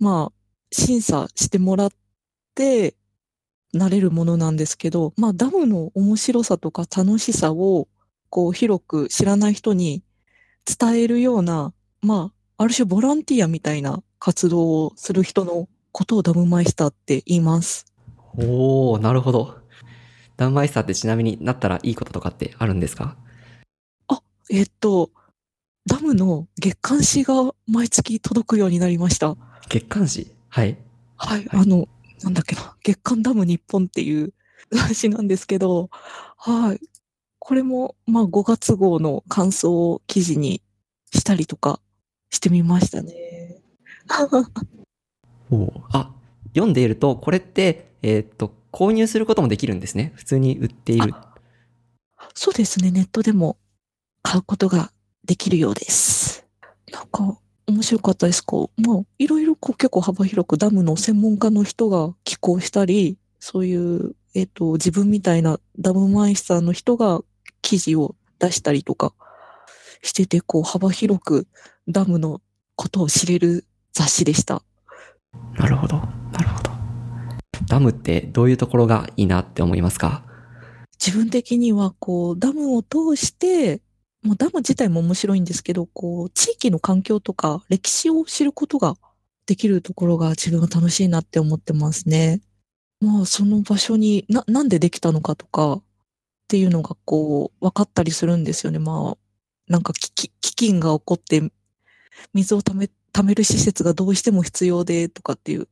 [0.00, 0.32] まあ
[0.72, 1.90] 審査してもらっ
[2.54, 2.94] て、
[3.74, 7.86] なれるものなんですけど、まあダムの面白さとか楽しさを、
[8.30, 10.02] こう広く知らない人に
[10.64, 17.86] 伝えるような、まあ、ある種ボランティアみたいな活動をする人のことをダムマイスターって言います。
[18.38, 19.65] おー、なるほど。
[20.36, 23.16] ダムマイスターってちなみになったらいいこととかってあるんですか？
[24.48, 25.10] えっと、
[25.86, 29.36] ダムの月刊誌が毎月届くようになりました。
[29.68, 30.30] 月刊誌？
[30.48, 30.76] はい。
[31.16, 31.88] はい、あの、
[32.22, 34.32] なんだっけな、月刊ダム日本っていう
[34.70, 35.90] 雑誌なんですけど、
[36.36, 36.80] はい。
[37.40, 40.62] これも、まあ5月号の感想を記事に
[41.12, 41.80] したりとか
[42.30, 43.56] してみましたね。
[45.50, 46.14] おーあ、
[46.54, 50.12] 読んでいると、これって、えーっと、購入することもできるんですね。
[50.16, 51.14] 普通に売っている。
[52.34, 53.56] そうですね、ネットでも
[54.22, 54.92] 買うことが
[55.24, 56.46] できるようです。
[56.92, 58.42] なんか、面白かったです。
[58.42, 67.22] こう、まあ、いろいろこう結構幅広くダムの専門家の人が寄稿したり、そういう、えっ、と、自分みたいなダムマイスターの人が
[67.62, 69.14] 記事を出したりとか
[70.02, 71.48] してて、こう幅広く
[71.88, 72.40] ダムの
[72.76, 74.62] ことを知れる雑誌でした。
[75.58, 75.96] なるほど。
[76.32, 76.65] なるほど。
[77.76, 80.24] ダムってどういうところがいいなって思いますか？
[80.98, 83.82] 自分的には、こう、ダムを通して、
[84.22, 88.96] もうダム自体も面白いんですけど、こう、地域の環境とか歴史を知ることが
[89.44, 92.40] できるところが自分は楽しいなって思ってますね。
[93.02, 95.82] まあ、その場所にな、なんでできたのかとかっ
[96.48, 98.78] ていうのがこう、分かったりするんですよね。
[98.78, 99.18] まあ、
[99.68, 101.42] なんか飢饉が起こって
[102.32, 105.68] 水をため、貯める施設がどうしても必要でとかっていう、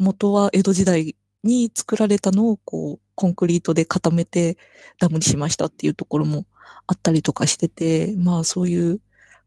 [0.00, 4.56] 元は江戸時代に作られたのをこう、コンクリートで固めて
[4.98, 6.46] ダムにしましたっていうところも
[6.86, 9.00] あったりとかしてて、まあそういう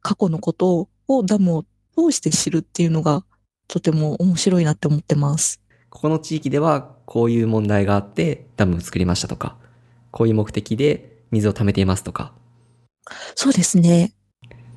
[0.03, 1.65] 過去のことをダムを
[1.97, 3.25] 通して知るっていうのが
[3.67, 5.59] とても面白いなって思ってます。
[5.89, 9.57] ここの地域ではこういう問題があってダムを作りましたとか、
[10.11, 12.33] こういう目的で水を貯めていますとか。
[13.35, 14.13] そうですね。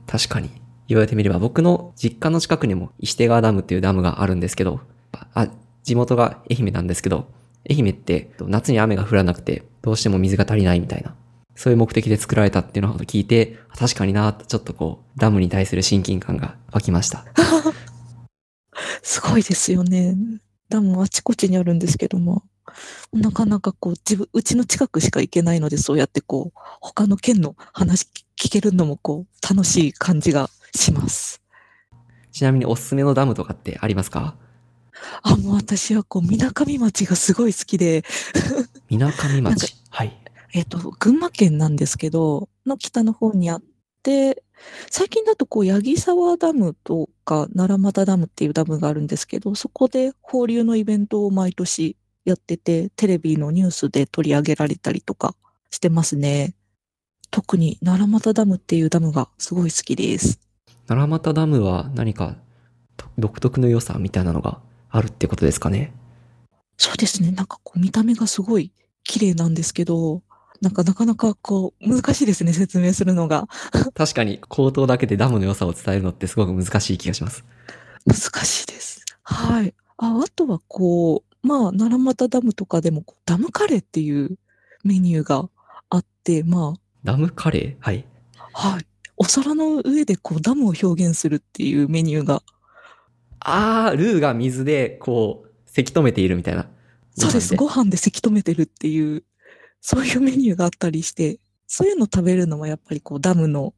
[0.07, 0.51] 確かに。
[0.89, 4.81] 言われてみれば僕の実家の近くにも石手川ダムっていうダムがあるんですけど、
[5.35, 5.49] あ、
[5.87, 7.29] 地元が愛媛なんですけど、
[7.71, 11.15] 愛媛って夏に雨が降らなくてどうしても水が足りないみたいな、
[11.55, 17.25] そういう目的で作られたっていうのを聞いて、確かになちょっとこう、ダムに対する親近感が湧きました。
[19.01, 20.17] すごいですよね。
[20.69, 22.43] ダムあちこちにあるんですけども、
[23.13, 31.41] なかなかこう、自分、うちの近くしか行けないので、そうやってこう、他の県の話聞けるのもこう、楽しい感じがします。
[32.33, 34.35] ちなみにおすすめのダムとかってありますか？
[35.23, 38.05] あ、もう私はこう、みなかみ町がすごい好きで。
[38.89, 40.17] みなかみ町はい。
[40.53, 43.63] えっ、ー、と、群馬県なんですけど、の北の方にあっ
[44.03, 44.43] て、
[44.91, 55.35] 最近だとこう、八木沢ダムとか、奈良俣ダムっていうダムがあるんですけど、そこで放流のイベントを毎年やってて、テレビのニュースで取り上げられたりとか
[55.71, 56.55] してますね。
[57.31, 60.41] 特に奈良俣ダムっていうダムがすごい好きです。
[60.87, 62.37] 奈良俣ダムは何か
[63.19, 65.93] 独特の良さみたいなのがあるってことですかね。
[66.77, 67.31] そうですね。
[67.31, 68.73] なんかこう見た目がすごい
[69.05, 70.23] 綺麗なんですけど、
[70.61, 73.47] なんかなかなかこう難しいですね、説明するのが。
[73.95, 77.45] 確かに口頭だけでダムの良さを伝えるのってすごく難しい気がします。
[78.07, 79.05] 難しいです。
[79.23, 79.75] はい。
[79.99, 84.39] ああとはこう、まあ、奈良俣ダムとかでもダムカレーっていう
[84.85, 85.49] メニューが
[85.91, 86.81] あって、まあ。
[87.05, 87.85] ダムカレー？
[87.85, 88.05] はい。
[88.53, 88.87] はい。
[89.17, 92.43] お皿の上でこうダムを表現するっていうメニューが
[93.49, 96.69] あー、ルーが水で、こう、せき止めているみたいな。
[97.17, 97.55] そうです。
[97.55, 99.23] ご飯でせき止めてるっていう、
[99.81, 103.73] そういうメニューがあったりして、そういうの食べるのはやっぱりこう、ダムの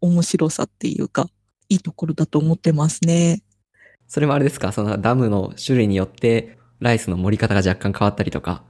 [0.00, 1.30] 面白さっていうか、
[1.70, 3.42] いいところだと思ってますね。
[4.06, 4.70] それもあれですか？
[4.72, 8.62] そのダムの種類によって、ライスの盛り方が若干変わったりとか？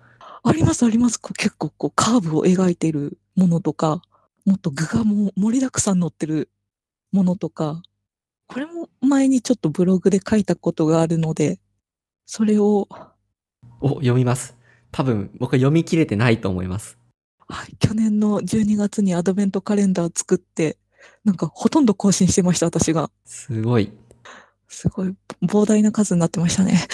[0.45, 1.19] ありますあります。
[1.21, 4.01] 結構こう、カーブを描いてるものとか、
[4.45, 6.51] もっと具がも盛りだくさん乗ってる
[7.11, 7.83] ものとか、
[8.47, 11.59] これも前にちょっとブログで書いたことがあるので、
[12.27, 12.89] それを。
[13.81, 14.57] お、読みます。
[14.93, 16.99] 多分僕は読み切れてないと思います。
[17.49, 17.77] はい。
[17.77, 20.79] 去年の12月にアドベントカレンダー作って、
[21.25, 23.11] なんかほとんど更新してました、私が。
[23.25, 23.93] すごい。
[24.69, 26.87] すごい膨大な数になってましたね。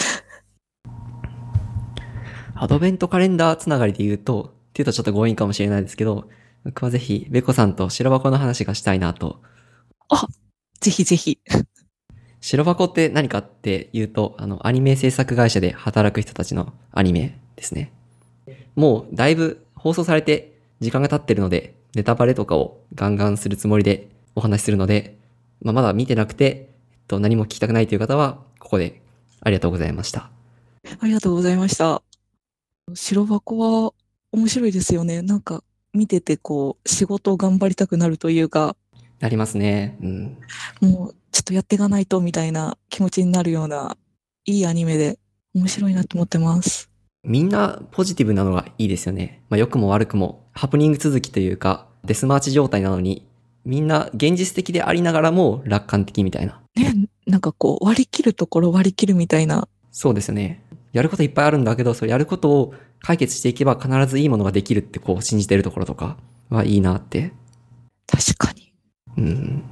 [2.54, 6.28] アドベントカレンダーつながりで言うと、っていうとちょっと強引かもしれないですけど、
[6.64, 9.40] 僕はぜひ、ベコさんと白箱の話がしたいなと。
[10.10, 10.26] あ、
[10.80, 11.38] ぜひぜひ。
[12.40, 17.92] 白箱って何かって言うと、あの、アニメ制作会社で働く人たちのアニメですね。
[18.76, 25.18] もうだいぶ放送されて時間が経ってるので、ネタバレとかをガンガンするつもりでお話しするので、
[25.60, 29.02] まあ、まだ見てなくて、えっと、何も聞きたくないという方は、ここで
[29.40, 30.30] ありがとうございました。
[30.98, 32.02] ありがとうございました。
[32.94, 33.92] 白箱は
[34.32, 35.20] 面白いですよね。
[35.22, 35.62] なんか
[35.92, 38.76] 見ててこう、仕事を頑張りたくなるというか、
[39.20, 39.96] なりますね。
[40.02, 40.38] うん。
[40.80, 43.96] もう、ちょっとやっていかないとみたいな気持ちになるような、
[44.46, 45.18] いいアニメで
[45.54, 46.90] 面白いなと思ってます。
[47.22, 49.42] みんなポジティブなのがいいですよね。
[49.50, 53.28] まあ、良くも悪くも、ハプニング続きというか、デスマーチ状態なのに、
[53.66, 56.62] みんな現実的でありながらも楽観的みたいな。
[56.76, 56.94] ね、
[57.26, 59.68] なんかこう、割り切るところ割り切るみたいな。
[59.92, 60.64] そうですね。
[60.92, 66.16] やることいっぱいあるんだけど、それやることを解決していけば必ずいいものができるってこう信じてるところとか
[66.48, 67.32] はいいなって。
[68.06, 68.69] 確かに。
[69.16, 69.62] うん。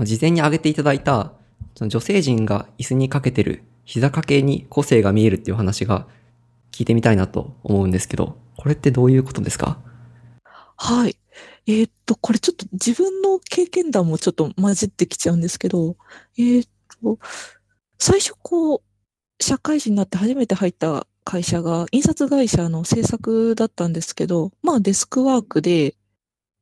[0.00, 1.32] 事前に挙げていただいた、
[1.74, 6.06] その女性陣が椅子にかけてる膝掛けに個性が見えるっていう話が
[6.70, 9.78] 聞いてみたいなと思うんですけど、これってどういうことですか？
[10.76, 11.16] はい。
[11.66, 15.96] えー、っと、これちょっと自分の経験談もちょっと混じってきちゃうんですけど、
[16.36, 16.68] えー、っ
[17.02, 17.18] と、
[17.98, 18.82] 最初こう、
[19.42, 25.94] 社会人になって初めて入った会社が印刷会社の制作だったんですけど、まあデスクワークで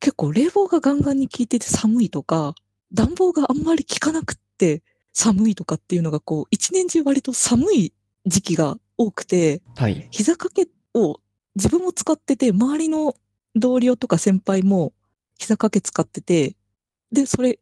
[0.00, 2.54] 結構冷房がガンガンに効いてて寒いとか、
[2.92, 4.82] 暖房があんまり効かなくって
[5.12, 7.92] 寒いとかっていうのがこう、一年中割と寒い
[8.26, 10.08] 時期が多くて、はい。
[10.10, 11.20] 膝掛けを
[11.54, 13.14] 自分も使ってて、周りの
[13.54, 14.92] 同僚とか先輩も
[15.38, 16.56] 膝掛け使ってて、
[17.12, 17.58] で、それ、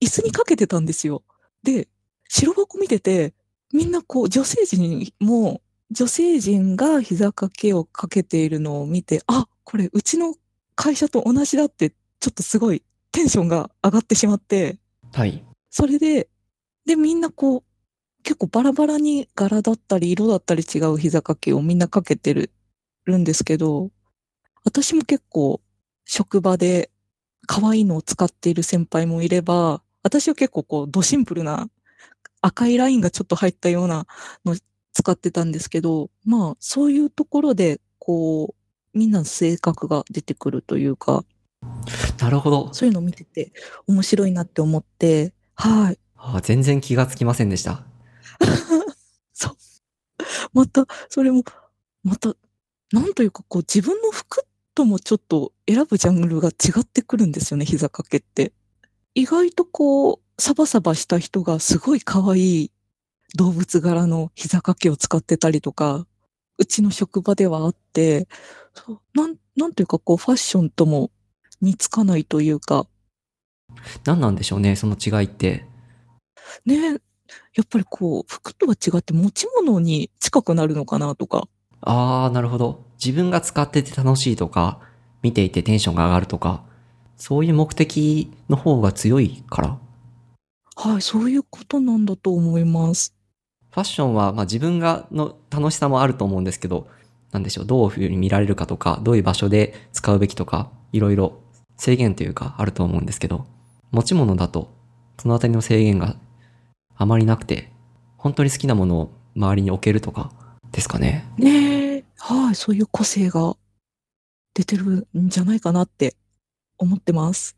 [0.00, 1.22] 椅子にかけてたんですよ。
[1.62, 1.88] で、
[2.28, 3.34] 白箱見てて、
[3.72, 10.34] みんなこう、女性陣も、女性陣が膝掛けをかけているのを見て、あ、これうちの
[10.78, 14.78] 会社と同じだって、ちょっとすごいテンションが上がってしまって、
[15.12, 15.44] はい。
[15.70, 16.28] それで、
[16.86, 17.62] で、みんなこう、
[18.22, 22.52] 結構バラバラに柄だったり色だったり違う膝掛けをみんなかけてる、
[23.06, 23.90] るんですけど、
[24.62, 25.60] 私も結構
[26.04, 26.92] 職場で
[27.48, 31.68] 可愛いのを使っている先輩もいれば、私は結構こう、ドシンプルな
[32.40, 34.06] 赤いラインがちょっと入ったような
[34.44, 34.56] の
[34.92, 38.57] 使ってたんですけど、まあ、そういうところで、こう、
[38.94, 41.24] みんなの性格が出てくるというか、
[42.20, 42.72] なるほど。
[42.72, 43.52] そういうのを見てて
[43.86, 45.98] 面白いなって思って、はい。
[46.16, 47.84] あー全然気がつきませんでした。
[49.32, 49.56] そう。
[50.52, 51.44] また、それも、
[52.02, 52.34] また、
[52.92, 58.52] なんというか、こう、自分の服ともちょっと選ぶジャンルが違ってくるんですよね、膝掛けって。
[59.14, 62.72] 意外とこう、サバサバした人がすごい可愛い
[63.36, 66.06] 動物柄の膝掛けを使ってたりとか、
[66.58, 68.28] うちの職場ではあって、
[69.14, 71.10] なん、なんというか、こう、ファッションとも
[71.60, 72.86] 似つかないというか、
[74.04, 75.66] 何なんでしょうね、その違いって。
[76.64, 76.94] ね、や
[77.62, 81.48] っぱりこう、服とは違って持ち物に近くなるのかなとか、
[81.80, 82.84] ああ、なるほど。
[83.02, 84.80] 自分が使ってて楽しいとか、
[85.22, 86.64] 見ていてテンションが上がるとか、
[87.16, 89.78] そういう目的の方が強いから。
[90.76, 93.14] はい、そういうことなんだと思います。
[93.70, 96.88] ファッションは、まあ自分がの楽しさもあると思うんですけど、
[97.32, 101.40] なんでしょう、どういうふうに見られるかとか、どういう場所で使うべきとか、いろいろ
[101.76, 103.46] 制限というかあると思うんですけど、
[103.90, 104.72] 持ち物だと、
[105.20, 106.16] そのあたりの制限が
[106.96, 107.70] あまりなくて、
[108.16, 110.32] 本当に好きなものを周りに置けるとか
[110.72, 111.26] ですかね。
[111.38, 113.56] ねえ、はい、そういう個性が
[114.54, 116.16] 出てるんじゃないかなって
[116.78, 117.56] 思ってます。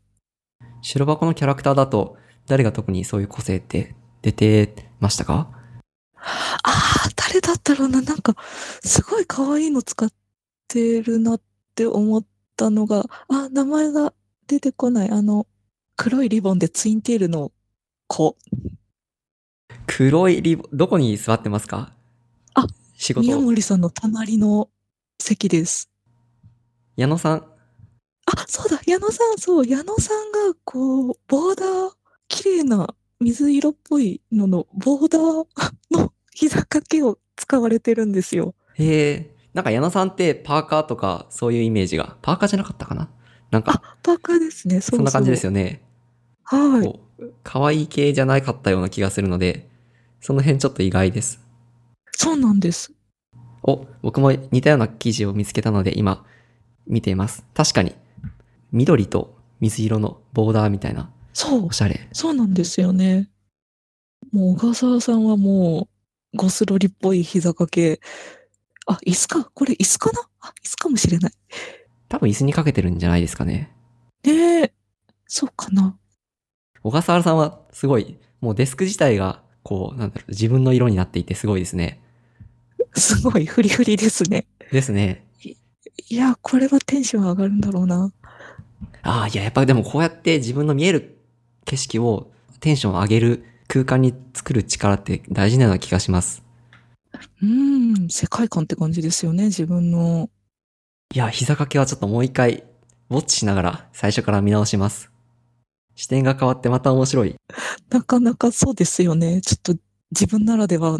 [0.81, 5.49] 白箱のキャラクターだと、誰が特にそういう個性って出てましたか？
[6.21, 8.35] ああ、誰だったろうな、なんか、
[8.83, 10.11] すごい可愛いの使っ
[10.67, 11.41] てるなっ
[11.75, 14.13] て思ったのが、あ、名前が
[14.47, 15.09] 出てこない。
[15.09, 15.47] あの、
[15.95, 17.51] 黒いリボンでツインテールの
[18.07, 18.37] 子。
[19.87, 21.91] 黒いリボどこに座ってますか？
[22.53, 23.37] あ、仕事宮。
[23.37, 24.69] 森さんの隣の
[25.19, 25.89] 席です。
[26.95, 27.37] 矢野さん。
[27.37, 31.91] あ、そうだ、矢野さん、そう、矢野さんが、こう、ボーダー、
[32.27, 35.45] 綺麗な水色っぽいのの、ボーダー
[35.91, 38.55] の膝掛けを使われてるんですよ。
[38.73, 39.35] へえ。
[39.53, 42.17] なんか矢野さんってパーカーとかそういうイメージが？
[42.21, 43.09] パーカーじゃなかったかな？
[43.51, 44.81] なんか、あ、パーカーですね。
[44.81, 45.51] そうそんな感じですよ。
[45.51, 45.83] よね。
[46.43, 46.99] はい。
[47.43, 49.69] 可愛い系じゃなかったような気がするので、
[50.19, 51.39] その辺ちょっと意外です。
[52.13, 52.91] そうなんです。
[53.61, 56.25] お、僕も似たような記事を見つけたので今
[56.87, 57.45] 見ています。
[57.53, 57.93] 確かに、
[58.71, 61.71] 緑と水色のボーダーみたいな、そうお。
[61.71, 62.07] しゃれ。
[62.13, 63.29] そうなんですよね。
[64.31, 65.87] もう小笠原さんはも
[66.33, 67.99] う、ゴスロリっぽい膝掛け。
[68.85, 69.51] あ、椅子か。
[69.53, 70.21] これ椅子かな？
[70.41, 71.31] あ、椅子かもしれない。
[72.09, 73.71] 多分椅子にかけてるんじゃないですかね。
[74.23, 74.73] ねえ。
[75.27, 75.97] そうかな。
[76.83, 82.01] 小笠原さんはすごい、もうデスク自体が、こう、なんだろう、自分の色になっていてすごいですね。
[82.95, 84.47] すごいフリフリですね。
[84.71, 85.25] ですね。
[85.43, 88.11] いや、これはテンション上がるんだろうな。
[89.03, 91.19] ああ、いや、やっぱでもこうやって自分の見える
[91.65, 96.43] 景色をテンション上げる空間に作る力って大事なような気がします。
[97.41, 100.29] うーん、世界観って感じですよね、自分の。
[101.13, 102.63] いや、膝掛けはちょっともう一回、
[103.09, 105.11] ウォッチしながら最初から見直します。
[105.95, 107.35] 視点が変わってまた面白い。
[107.89, 109.41] なかなかそうですよね。
[109.41, 109.75] ちょっと
[110.11, 110.97] 自分ならでは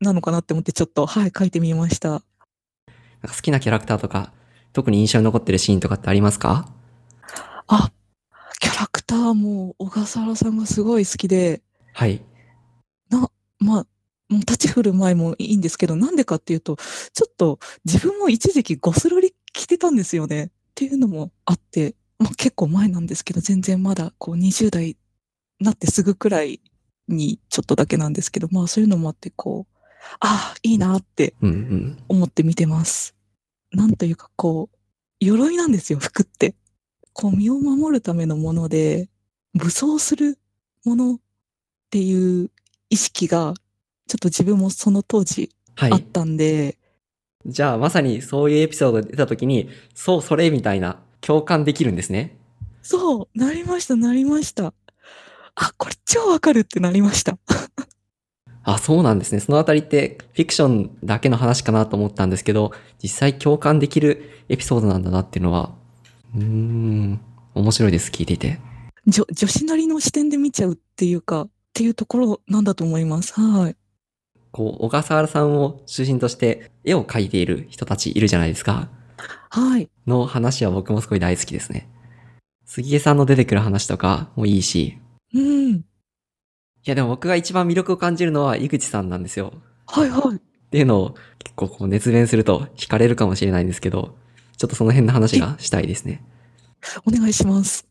[0.00, 2.08] なのかなって思ってちょっと、はい、書いてみました。
[2.08, 4.32] なんか好きなキャラクターとか、
[4.72, 6.66] 特に印象に残ってるシーンとかってありますか？
[7.66, 7.92] あ、
[8.60, 12.22] キャラクターも小笠原さんがすごい好きで、はい。
[13.62, 13.86] まあ、
[14.30, 20.44] もう立ち振る前もいいんですけど、なんでかっていうと、ちょっと自分も一時期ゴスロリ着てたんですよね。
[20.44, 24.96] っていうのもあって、まあ結構前なんですけど、全然まだこう20代
[25.58, 26.60] なってすぐくらい
[27.08, 29.76] にちょっとだけなんですけど、まあそういうのもあって、こう、
[30.20, 31.98] ああ、いいなってうんうん。
[32.08, 33.14] 思って見てます。
[33.72, 34.76] なんというかこう、
[35.20, 36.54] 鎧なんですよ、服って。
[37.12, 39.08] こう身を守るためのもので、
[39.54, 40.38] 武装する
[40.84, 41.18] ものっ
[41.90, 42.50] ていう
[42.88, 43.54] 意識が、
[44.06, 45.92] ちょっと自分もその当時はい。
[45.92, 46.76] あったんで、
[47.46, 52.36] じゃあまさにそういうエピソードが出た時に、そう、それみたいな共感できるんですね。
[52.82, 54.74] そう、なりました、なりました。
[55.54, 57.38] あ、これ超わかるってなりました。
[58.62, 59.40] あ、そうなんですね。
[59.40, 65.74] そのあたりってフィクションだけの話かなと思ったんですけど、実際共感できるエピソードなんだなっていうのは、
[66.34, 67.20] うーん、
[67.54, 68.58] 面白いです、聞いていて。
[69.06, 73.32] 女女子なりの視点で見ちゃうっていうか、っていうところなんだと思います。
[73.40, 73.76] はい。
[74.52, 78.88] こう、小笠原さんを中心として絵を描いている人たちいるじゃないですか。
[79.50, 79.88] はい。
[80.06, 81.88] の話は僕もすごい大好きですね。
[82.64, 84.98] 杉江さんの出てくる話とかもいいし。
[85.34, 85.70] うん。
[85.72, 85.82] い
[86.84, 89.52] やでも僕が一番魅力を感じるのは井口さんなんですよ。
[89.86, 90.36] はいはい。
[90.36, 94.16] っていうのを結構こう熱弁すると惹かれるかもしれないんですけど、
[94.60, 96.22] ちょっとその辺の話がしたいですね。
[97.06, 97.88] お願いします。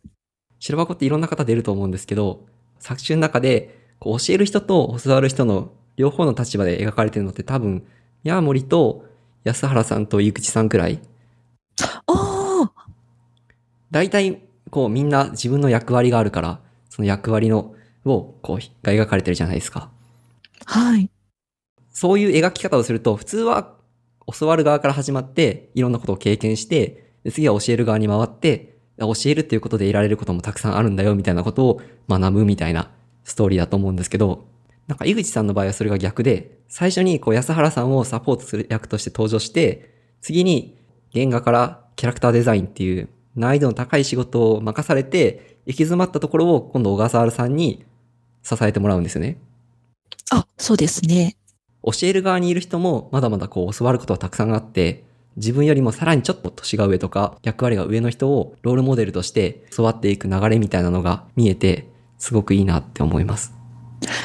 [0.59, 2.45] 白箱っていろんな方出ると思うんですけど、
[2.77, 7.87] 作中の中でこう教える人と教わる人の両方の立場で描かれてるのって多分、
[8.21, 9.03] ヤーモリと
[9.45, 10.99] 安原さんと井口さんくらい。
[12.05, 12.71] ああ。
[13.89, 16.59] 大体、こうみんな自分の役割があるから、
[16.91, 17.73] その役割の、
[18.05, 19.89] を、こう、が描かれてるじゃないですか。
[20.65, 21.09] はい。
[21.91, 23.78] そういう描き方をすると、普通は
[24.37, 32.91] 教わる側から始まって、いろんなことを経験して、で次は教える側に回って、教えるっていうことで得られることもたくさんあるんだよ、みたいなことを学ぶみたいな
[33.23, 34.47] ストーリーだと思うんですけど、
[34.87, 40.77] なんか井口さんの場合はそれが逆で、最初にこう安原さんをサポートする役として登場して、次に
[41.13, 47.85] 原画からキャラクターデザインっていう難易度の高い仕事を任されて、行き詰まったところを今度小笠原さんに
[48.43, 49.37] 支えてもらうんですよね。
[50.31, 51.35] あ、そうですね。
[51.83, 55.05] 教える側にいる人もまだまだこう教わることはたくさんあって、
[55.35, 63.53] 自分よりもさらにちょっと年が上とか役割が上の人をロールモデルとして教わっていく流れみたいなのが見えて、すごくいいなって思います。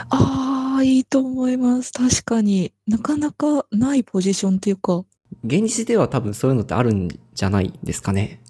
[0.08, 1.92] ああ、いいと思います。
[1.92, 5.04] 確かになかなかないポジションっていうか、
[5.44, 8.40] 現実では多分そういうのってあるんじゃないですかね。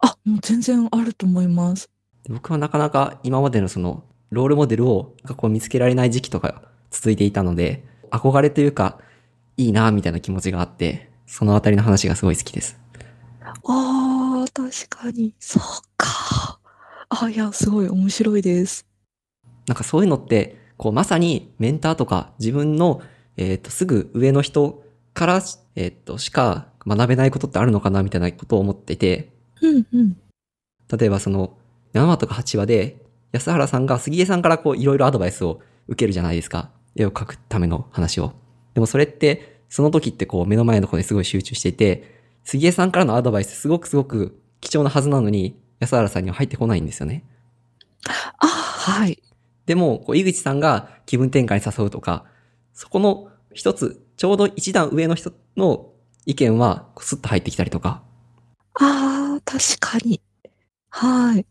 [0.00, 1.90] あ、もう全然あると思います。
[2.28, 8.98] 僕はなかなか今までのそのロールモデルを見つけられない時期とか続いていたので、憧れというか、
[9.56, 12.78] いいなみたいな気持ちがあって、そのあたりの話がすごい好きです。
[13.40, 15.34] ああ、確かに。
[15.38, 15.62] そう
[15.96, 16.58] か。
[17.08, 18.86] あ、いや、すごい面白いです。
[19.66, 23.02] なんかそういうのって、こうまさにメンターとか自分の、
[23.36, 25.42] えっ、と、すぐ上の人から、
[25.74, 30.16] えっ、と、しか学べないことってあるのかなみたいなことを思っていて、うんうん。
[30.96, 31.56] 例えばその、
[31.94, 32.96] 7話とか8話で、
[33.32, 36.70] 安原さんが杉江さんからこういろいろアドバイスを受けるじゃないですか。
[36.94, 38.32] 絵を描くための話を。
[38.74, 47.24] でもそれって、その時ってこう目の前のことにすごい集中していて、杉江さんからのアドバイスすごくすごく貴重なはずなのに、安原さんには入ってこないんですよね。
[48.38, 49.22] あ、はい。
[49.66, 52.24] でも、こう井口さんが気分転換に誘うとか、
[52.72, 55.92] そこの一つ、ちょうど一段上の人の
[56.24, 58.02] 意見はスッと入ってきたりとか。
[58.80, 60.20] ああ、確かに。
[60.90, 61.46] はい。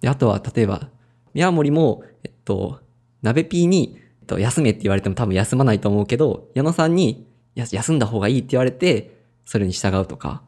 [0.00, 0.90] で、あとは、例えば、
[1.34, 2.80] 宮森も、えっと、
[3.22, 3.98] 鍋ピーに、
[4.30, 10.42] と、休めって言われても多分休まないと思うけど、矢野さんに、や休んだ方がいいって言われて、それに従うとか、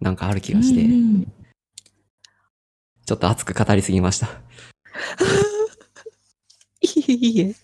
[0.00, 1.32] なんかある気がして、うんうん
[3.06, 4.26] ちょっと熱く語りすぎました。
[6.82, 7.54] いえいえ。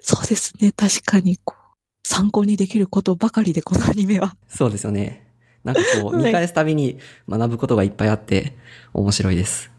[0.00, 0.70] そうですね。
[0.70, 1.62] 確かに、こう、
[2.06, 4.36] 参考にできることばかりで、このアニメは。
[4.46, 5.26] そうですよね。
[5.64, 8.56] なんかこう、はい見返すたびに学ぶことがいっぱいあって、
[8.94, 9.72] 面白いです。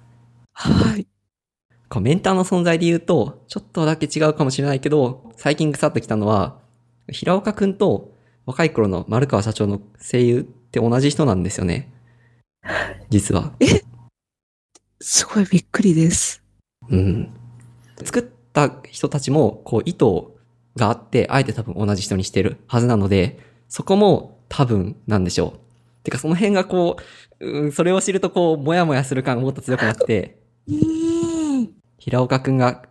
[0.51, 1.07] はい。
[1.99, 6.59] メンターの存在で言うと、ちょっとだけ違うかもしれないけど、最近腐ってきたのは、
[7.11, 8.13] 平岡くんと
[8.45, 11.91] 若い頃の丸川社長の声優って同じ人なんですよね。
[13.09, 13.51] 実は。
[15.01, 16.43] すごいびっくりです。
[16.89, 17.29] うん。
[18.03, 18.23] 作っ
[18.53, 20.05] た人たちも、こう、意図
[20.75, 26.03] があって、あえて多分同じ人にしてるはずなので、そこも多分なんでしょう。
[26.03, 26.97] てか、その辺がこ
[27.39, 30.37] う、うんそれを知るとこう、もやもやする感がもっと強くなって。
[32.01, 32.81] 平岡くんが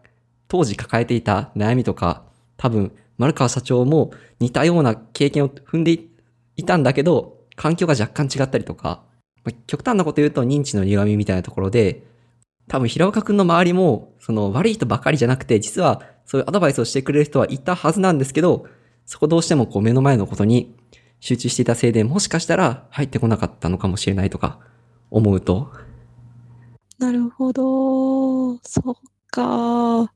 [0.46, 2.22] 当時抱えていた悩みとか、
[2.56, 5.98] 多分、丸川社長も似たような経験を踏んで
[6.56, 9.02] いたんだけど、環境が若干違ったりとか、
[9.42, 12.04] ま極端なこと言うと認知の歪みみたいなところで、
[12.68, 18.66] 多分平岡くんの周りも、その悪い人ばかりじゃなくて、実はそういうアドバイスをしてくれる人はいたはずなんですけど、
[19.06, 20.72] そこどうしてもこう目の前のことに
[21.18, 24.60] 集中していたせいで、もしかしたら入ってこなかったのかもしれないとか
[25.10, 25.72] 思うと、
[27.00, 28.58] なるほど。
[28.58, 28.94] そっ
[29.30, 30.12] か。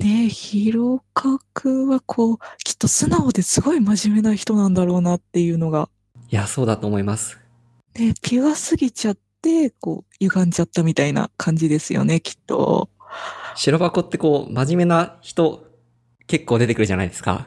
[0.00, 5.88] ねえ、ひろかくんはこう、きっと素直ですごい真面目な人なんだろうなっていうのが、
[6.28, 7.38] いや、そうだと思います。
[7.96, 12.90] ねえ、ピュアすぎちゃって、こう、歪んじゃったみたいな感じですよね、きっと。
[13.54, 15.70] 白箱ってこう、真面目な人、
[16.26, 17.46] 結構出てくるじゃないですか。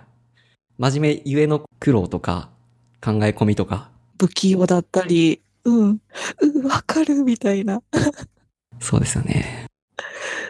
[0.78, 2.50] 真面目ゆえの苦労とか、
[3.04, 3.92] 考え込みとか。
[4.18, 6.02] 不器用だったり、うん、
[6.42, 7.82] うん、わかるみたいな、
[8.82, 9.68] そうですよね。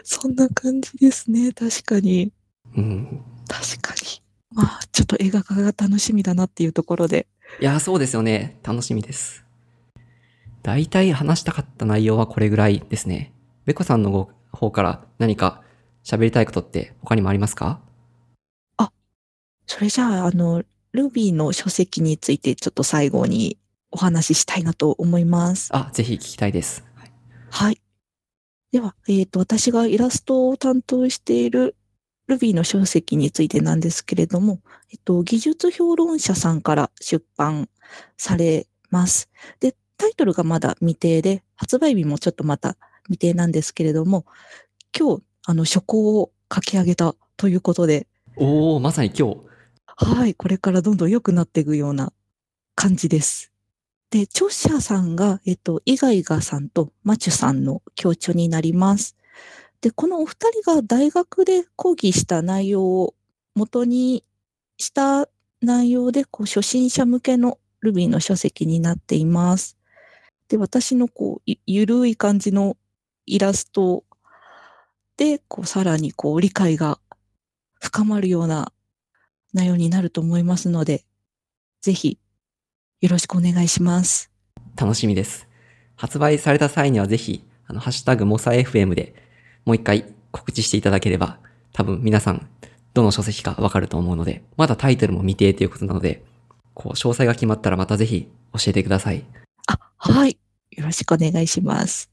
[0.02, 2.32] そんな感じですね、確かに。
[2.76, 3.22] うん。
[3.46, 4.20] 確かに。
[4.50, 7.28] まあ、ちょっと映画化が楽しみだなっていうところで。
[7.60, 8.58] いや、そうですよね。
[8.64, 9.44] 楽しみです。
[10.62, 13.32] 大体話したかった内容はこれぐらいですね。
[13.64, 15.62] ベコさんのご方から何か
[16.02, 17.80] 喋りたいことって他にもありますか？
[19.64, 23.56] それじゃあ、あの、Ruby の書籍についてちょっと最後に
[23.90, 25.70] お話ししたいなと思います。
[25.72, 26.84] あ、ぜひ聞きたいです。
[26.96, 27.12] はい
[27.48, 27.80] はい。
[28.72, 31.76] では、えっ、と、私がイラストを担当している
[32.26, 34.60] Ruby の書籍についてなんですけれども、
[34.90, 37.68] えっと、技術評論者さんから出版
[38.16, 39.28] されます。
[39.60, 44.24] で、タイトルがまだ未定で、発売日もちょっとまた未定なんですけれども、
[44.98, 48.06] 今日、あの、書稿を書き上げたということで、
[48.36, 49.36] おー、まさに今日。
[49.84, 52.14] はい、これからどんどん良くなっていくような
[52.74, 53.51] 感じです。
[54.12, 59.16] で、著者さんが、えっと、イガイガさんとマチュさんの共著になります。
[59.80, 63.14] で、このお二人が大学で講義した内容を
[63.54, 64.22] 元に
[64.76, 65.30] した
[65.62, 69.78] 内容で、こう、初心者向けの Ruby の書籍になっています。
[70.48, 72.76] で、私のこう、ゆゆるい感じの
[73.24, 74.04] イラスト
[75.16, 76.98] で、こう、さらにこう、理解が
[77.80, 78.74] 深まるような
[79.54, 81.06] 内容になると思いますので、
[81.80, 82.18] ぜひ
[83.02, 84.30] よろしくお願いします。
[84.80, 85.48] 楽しみです。
[85.96, 89.16] 発売された際にはぜひ、あの、ハッシュタグモサ FM で
[89.64, 91.38] もう一回告知していただければ、
[91.72, 92.48] 多分皆さん、
[92.94, 96.22] どの書籍かわかると思うので、まだタイトルも未定ということなので、
[96.74, 99.24] こう、詳細が決まったらまたぜひ教えてください。
[99.66, 100.38] あ、はい。
[100.70, 102.08] よろしくお願いします。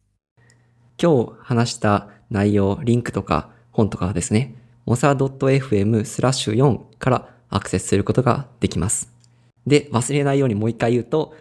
[1.00, 4.56] 今日話した内容、リンクとか本とかはですね、
[4.88, 9.18] mosa.fm スラッシュ4からアクセスすることができます。
[9.68, 11.36] で、忘れないようにもう一回言うと、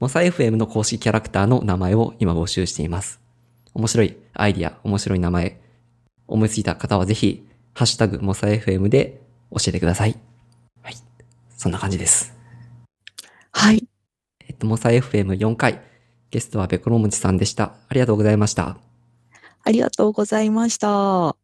[0.00, 3.20] mosa.fm の公式キャラクターの名前を今募集しています。
[3.74, 5.60] 面白いアイディア、面白い名前、
[6.26, 9.20] 思いついた方はぜひ、ハッシュタグ mosa.fm で
[9.50, 10.18] 教えてください。
[10.82, 10.94] はい。
[11.56, 12.34] そんな感じです。
[13.52, 13.86] はい。
[14.46, 15.80] えっと、mosa.fm4 回、
[16.30, 17.74] ゲストはベコロムチさんでした。
[17.88, 18.78] ありがとうございました。
[19.64, 21.41] ありがとうございました。